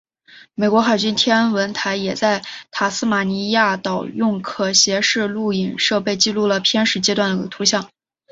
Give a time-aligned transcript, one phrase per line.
[0.55, 7.87] 美国海军天文台也在塔斯马尼亚岛用可携式录影设备记录了偏食阶段的图像。